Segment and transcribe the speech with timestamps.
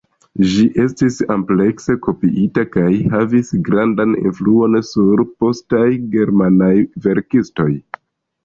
[0.51, 6.75] Ĝi estis amplekse kopiita kaj havis grandan influon sur postaj germanaj
[7.09, 7.71] verkistoj.